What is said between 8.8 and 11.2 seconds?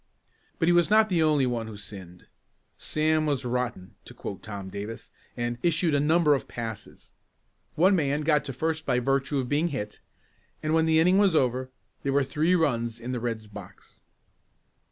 by virtue of being hit and when the inning